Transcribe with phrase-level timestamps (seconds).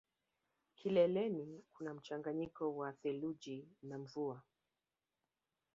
[0.75, 4.41] Kileleni kuna mchanganyiko wa theluji na mvua